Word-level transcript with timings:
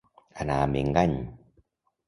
Anar 0.45 0.57
amb 0.61 0.79
engany. 0.81 1.15